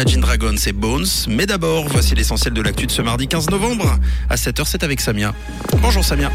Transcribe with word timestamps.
Imagine 0.00 0.22
Dragons 0.22 0.56
et 0.66 0.72
Bones. 0.72 1.04
Mais 1.28 1.44
d'abord, 1.44 1.86
voici 1.90 2.14
l'essentiel 2.14 2.54
de 2.54 2.62
l'actu 2.62 2.86
de 2.86 2.90
ce 2.90 3.02
mardi 3.02 3.28
15 3.28 3.50
novembre. 3.50 3.98
À 4.30 4.36
7h, 4.36 4.62
c'est 4.64 4.82
avec 4.82 4.98
Samia. 4.98 5.34
Bonjour 5.82 6.02
Samia. 6.02 6.30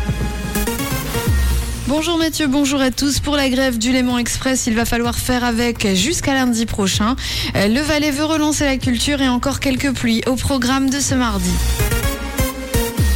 Bonjour 1.88 2.20
Mathieu, 2.20 2.46
bonjour 2.46 2.80
à 2.80 2.92
tous. 2.92 3.20
Pour 3.20 3.36
la 3.36 3.50
grève 3.50 3.80
du 3.80 3.92
Léman 3.92 4.20
Express, 4.20 4.68
il 4.68 4.76
va 4.76 4.86
falloir 4.86 5.16
faire 5.16 5.44
avec 5.44 5.96
jusqu'à 5.96 6.36
lundi 6.36 6.68
prochain. 6.68 7.16
Le 7.56 7.82
Valais 7.82 8.12
veut 8.12 8.26
relancer 8.26 8.66
la 8.66 8.78
culture 8.78 9.20
et 9.24 9.30
encore 9.30 9.60
quelques 9.60 9.92
pluies 9.94 10.22
au 10.28 10.36
programme 10.36 10.92
de 10.92 11.00
ce 11.00 11.16
mardi. 11.16 11.50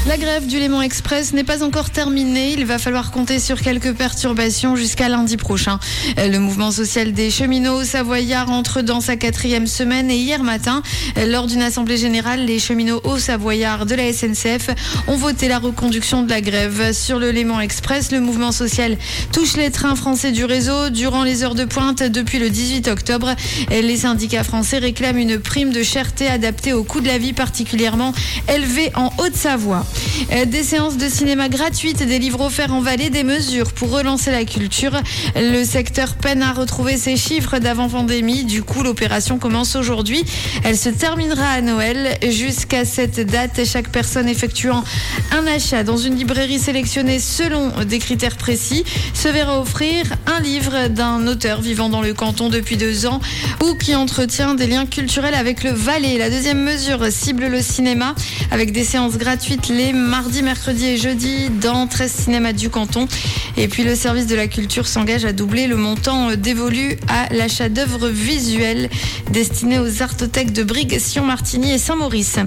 La 0.07 0.17
grève 0.17 0.47
du 0.47 0.57
Léman 0.57 0.81
Express 0.81 1.33
n'est 1.33 1.43
pas 1.43 1.61
encore 1.61 1.89
terminée. 1.91 2.53
Il 2.53 2.65
va 2.65 2.79
falloir 2.79 3.11
compter 3.11 3.37
sur 3.37 3.61
quelques 3.61 3.93
perturbations 3.93 4.75
jusqu'à 4.75 5.07
lundi 5.07 5.37
prochain. 5.37 5.77
Le 6.17 6.37
mouvement 6.39 6.71
social 6.71 7.11
des 7.11 7.29
cheminots 7.29 7.83
savoyards 7.83 8.49
entre 8.49 8.81
dans 8.81 9.01
sa 9.01 9.17
quatrième 9.17 9.67
semaine 9.67 10.09
et 10.09 10.15
hier 10.15 10.41
matin, 10.41 10.81
lors 11.27 11.45
d'une 11.47 11.61
assemblée 11.61 11.97
générale, 11.97 12.45
les 12.45 12.59
cheminots 12.59 13.01
haut 13.03 13.19
savoyards 13.19 13.85
de 13.85 13.93
la 13.93 14.11
SNCF 14.11 14.69
ont 15.07 15.17
voté 15.17 15.47
la 15.47 15.59
reconduction 15.59 16.23
de 16.23 16.29
la 16.29 16.41
grève. 16.41 16.93
Sur 16.93 17.19
le 17.19 17.29
Léman 17.29 17.59
Express, 17.59 18.11
le 18.11 18.21
mouvement 18.21 18.51
social 18.51 18.97
touche 19.31 19.57
les 19.57 19.69
trains 19.69 19.95
français 19.95 20.31
du 20.31 20.45
réseau 20.45 20.89
durant 20.89 21.23
les 21.23 21.43
heures 21.43 21.55
de 21.55 21.65
pointe 21.65 22.01
depuis 22.01 22.39
le 22.39 22.49
18 22.49 22.87
octobre. 22.87 23.35
Les 23.69 23.97
syndicats 23.97 24.43
français 24.43 24.79
réclament 24.79 25.19
une 25.19 25.39
prime 25.39 25.71
de 25.71 25.83
cherté 25.83 26.27
adaptée 26.27 26.73
au 26.73 26.83
coût 26.83 27.01
de 27.01 27.07
la 27.07 27.17
vie 27.17 27.33
particulièrement 27.33 28.13
élevé 28.47 28.91
en 28.95 29.11
Haute-Savoie. 29.19 29.85
Euh, 30.31 30.45
des 30.45 30.63
séances 30.63 30.97
de 30.97 31.07
cinéma 31.07 31.49
gratuites, 31.49 32.03
des 32.03 32.19
livres 32.19 32.41
offerts 32.41 32.73
en 32.73 32.81
vallée, 32.81 33.09
des 33.09 33.23
mesures 33.23 33.71
pour 33.71 33.91
relancer 33.91 34.31
la 34.31 34.45
culture. 34.45 34.91
Le 35.35 35.63
secteur 35.63 36.15
peine 36.15 36.41
à 36.41 36.53
retrouver 36.53 36.97
ses 36.97 37.15
chiffres 37.17 37.59
d'avant-pandémie. 37.59 38.43
Du 38.43 38.63
coup, 38.63 38.83
l'opération 38.83 39.37
commence 39.37 39.75
aujourd'hui. 39.75 40.23
Elle 40.63 40.77
se 40.77 40.89
terminera 40.89 41.47
à 41.47 41.61
Noël. 41.61 42.17
Jusqu'à 42.29 42.85
cette 42.85 43.19
date, 43.19 43.65
chaque 43.65 43.89
personne 43.89 44.27
effectuant 44.27 44.83
un 45.31 45.47
achat 45.47 45.83
dans 45.83 45.97
une 45.97 46.15
librairie 46.15 46.59
sélectionnée 46.59 47.19
selon 47.19 47.71
des 47.85 47.99
critères 47.99 48.37
précis 48.37 48.83
se 49.13 49.27
verra 49.27 49.59
offrir 49.59 50.05
un 50.27 50.39
livre 50.39 50.87
d'un 50.87 51.27
auteur 51.27 51.61
vivant 51.61 51.89
dans 51.89 52.01
le 52.01 52.13
canton 52.13 52.49
depuis 52.49 52.77
deux 52.77 53.05
ans 53.05 53.19
ou 53.63 53.75
qui 53.75 53.95
entretient 53.95 54.55
des 54.55 54.67
liens 54.67 54.85
culturels 54.85 55.35
avec 55.35 55.63
le 55.63 55.71
Valais. 55.71 56.17
La 56.17 56.29
deuxième 56.29 56.63
mesure 56.63 57.11
cible 57.11 57.47
le 57.47 57.61
cinéma 57.61 58.15
avec 58.51 58.71
des 58.71 58.83
séances 58.83 59.17
gratuites 59.17 59.69
les 59.79 59.93
mardi, 59.93 60.43
mercredi 60.43 60.87
et 60.87 60.97
jeudi 60.97 61.49
dans 61.61 61.87
13 61.87 62.11
cinémas 62.11 62.51
du 62.51 62.69
canton. 62.69 63.07
Et 63.55 63.69
puis 63.69 63.83
le 63.83 63.95
service 63.95 64.27
de 64.27 64.35
la 64.35 64.47
culture 64.47 64.85
s'engage 64.85 65.23
à 65.23 65.31
doubler 65.31 65.67
le 65.67 65.77
montant 65.77 66.35
dévolu 66.35 66.97
à 67.07 67.33
l'achat 67.33 67.69
d'œuvres 67.69 68.09
visuelles 68.09 68.89
destinées 69.31 69.79
aux 69.79 70.01
artothèques 70.01 70.51
de 70.51 70.63
Brigue, 70.63 70.99
Sion-Martigny 70.99 71.71
et 71.71 71.77
Saint-Maurice. 71.77 72.39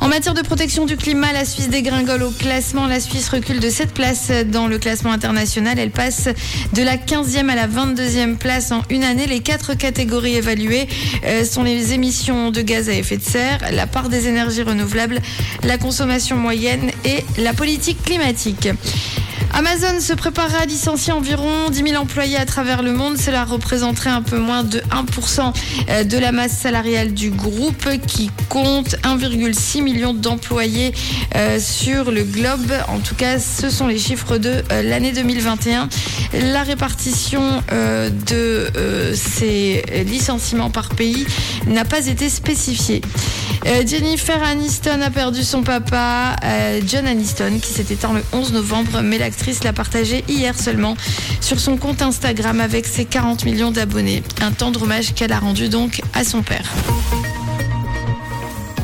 En 0.00 0.06
matière 0.06 0.34
de 0.34 0.42
protection 0.42 0.86
du 0.86 0.96
climat, 0.96 1.32
la 1.32 1.44
Suisse 1.44 1.68
dégringole 1.68 2.22
au 2.22 2.30
classement. 2.30 2.86
La 2.86 3.00
Suisse 3.00 3.28
recule 3.28 3.58
de 3.58 3.70
7 3.70 3.92
places 3.92 4.30
dans 4.46 4.68
le 4.68 4.78
classement 4.78 5.10
international. 5.10 5.80
Elle 5.80 5.90
passe 5.90 6.28
de 6.74 6.82
la 6.82 6.96
15e 6.96 7.48
à 7.48 7.56
la 7.56 7.66
22e 7.66 8.36
place 8.36 8.70
en 8.70 8.82
une 8.88 9.02
année. 9.02 9.26
Les 9.26 9.40
quatre 9.40 9.74
catégories 9.74 10.36
évaluées 10.36 10.86
euh, 11.24 11.44
sont 11.44 11.64
les 11.64 11.92
émissions 11.92 12.52
de 12.52 12.62
gaz 12.62 12.88
à 12.88 12.92
effet 12.92 13.16
de 13.16 13.24
serre, 13.24 13.58
la 13.72 13.88
part 13.88 14.08
des 14.08 14.28
énergies 14.28 14.62
renouvelables, 14.62 15.20
la 15.64 15.76
consommation 15.76 16.36
moyenne 16.36 16.67
et 17.04 17.24
la 17.38 17.54
politique 17.54 18.02
climatique. 18.02 18.68
Amazon 19.58 19.98
se 19.98 20.12
préparera 20.12 20.58
à 20.58 20.66
licencier 20.66 21.12
environ 21.12 21.68
10 21.68 21.90
000 21.90 22.00
employés 22.00 22.36
à 22.36 22.46
travers 22.46 22.84
le 22.84 22.92
monde. 22.92 23.16
Cela 23.18 23.44
représenterait 23.44 24.08
un 24.08 24.22
peu 24.22 24.38
moins 24.38 24.62
de 24.62 24.78
1% 24.78 25.52
euh, 25.88 26.04
de 26.04 26.16
la 26.16 26.30
masse 26.30 26.56
salariale 26.56 27.12
du 27.12 27.30
groupe 27.30 27.88
qui 28.06 28.30
compte 28.48 28.94
1,6 29.02 29.82
million 29.82 30.14
d'employés 30.14 30.94
euh, 31.34 31.58
sur 31.58 32.12
le 32.12 32.22
globe. 32.22 32.72
En 32.86 33.00
tout 33.00 33.16
cas, 33.16 33.40
ce 33.40 33.68
sont 33.68 33.88
les 33.88 33.98
chiffres 33.98 34.38
de 34.38 34.62
euh, 34.70 34.82
l'année 34.82 35.10
2021. 35.10 35.88
La 36.52 36.62
répartition 36.62 37.62
de 37.70 38.66
ces 39.14 39.82
licenciements 40.06 40.70
par 40.70 40.90
pays 40.90 41.26
n'a 41.66 41.86
pas 41.86 42.06
été 42.06 42.28
spécifiée. 42.28 43.00
Jennifer 43.86 44.40
Aniston 44.42 45.00
a 45.00 45.10
perdu 45.10 45.42
son 45.42 45.62
papa, 45.62 46.36
John 46.86 47.06
Aniston, 47.06 47.58
qui 47.60 47.72
s'est 47.72 47.86
éteint 47.90 48.12
le 48.12 48.22
11 48.32 48.52
novembre, 48.52 49.00
mais 49.02 49.16
l'actrice 49.18 49.47
l'a 49.64 49.72
partagé 49.72 50.24
hier 50.28 50.58
seulement 50.58 50.96
sur 51.40 51.58
son 51.58 51.76
compte 51.76 52.02
Instagram 52.02 52.60
avec 52.60 52.86
ses 52.86 53.04
40 53.04 53.44
millions 53.44 53.70
d'abonnés. 53.70 54.22
Un 54.40 54.52
tendre 54.52 54.82
hommage 54.82 55.14
qu'elle 55.14 55.32
a 55.32 55.38
rendu 55.38 55.68
donc 55.68 56.00
à 56.14 56.24
son 56.24 56.42
père. 56.42 56.70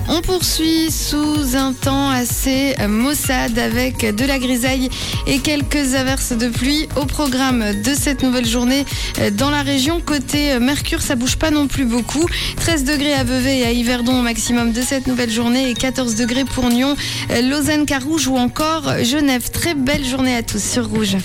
On 0.09 0.21
poursuit 0.21 0.91
sous 0.91 1.57
un 1.57 1.73
temps 1.73 2.11
assez 2.11 2.75
maussade 2.89 3.59
avec 3.59 4.15
de 4.15 4.25
la 4.25 4.39
grisaille 4.39 4.91
et 5.27 5.39
quelques 5.39 5.95
averses 5.95 6.33
de 6.33 6.49
pluie 6.49 6.89
au 6.97 7.07
programme 7.07 7.83
de 7.83 7.95
cette 7.95 8.23
nouvelle 8.23 8.47
journée 8.47 8.85
dans 9.33 9.51
la 9.51 9.63
région. 9.63 10.01
Côté 10.05 10.59
Mercure, 10.59 11.01
ça 11.01 11.15
bouge 11.15 11.37
pas 11.37 11.51
non 11.51 11.69
plus 11.69 11.87
beaucoup. 11.87 12.27
13 12.57 12.85
degrés 12.85 13.15
à 13.15 13.25
Vevey 13.25 13.61
et 13.61 13.65
à 13.65 13.73
Yverdon 13.73 14.19
au 14.19 14.23
maximum 14.23 14.73
de 14.73 14.83
cette 14.83 15.07
nouvelle 15.07 15.31
journée 15.31 15.71
et 15.71 15.75
14 15.75 16.15
degrés 16.17 16.45
pour 16.45 16.69
Nyon, 16.69 16.97
Lausanne, 17.43 17.87
Carouge 17.87 18.29
ou 18.29 18.37
encore 18.37 19.03
Genève. 19.03 19.51
Très 19.51 19.75
belle 19.75 20.05
journée 20.05 20.37
à 20.37 20.43
tous 20.43 20.63
sur 20.63 20.87
Rouge. 20.87 21.17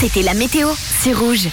C'était 0.00 0.22
la 0.22 0.34
météo, 0.34 0.68
c'est 1.02 1.12
Rouge. 1.12 1.48